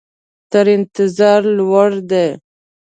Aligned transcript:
تر 0.51 0.65
انتظار 0.77 1.41
لوړ 1.57 1.89
دي. 2.09 2.27